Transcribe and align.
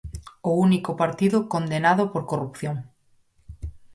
O 0.49 0.51
único 0.67 0.91
partido 1.01 1.37
condenado 1.53 2.03
por 2.13 2.23
corrupción. 2.31 2.75